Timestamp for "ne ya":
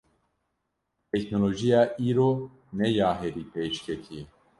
2.77-3.09